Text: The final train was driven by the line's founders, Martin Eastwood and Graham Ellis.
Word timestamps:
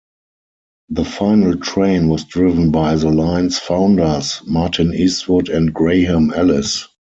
The 0.89 1.05
final 1.05 1.57
train 1.57 2.09
was 2.09 2.23
driven 2.23 2.71
by 2.71 2.95
the 2.95 3.11
line's 3.11 3.59
founders, 3.59 4.41
Martin 4.47 4.95
Eastwood 4.95 5.47
and 5.49 5.71
Graham 5.71 6.33
Ellis. 6.33 6.87